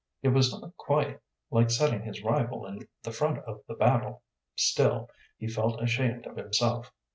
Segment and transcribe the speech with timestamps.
[0.23, 1.19] It was not quite
[1.51, 4.23] like setting his rival in the front of the battle;
[4.55, 6.91] still, he felt ashamed of himself.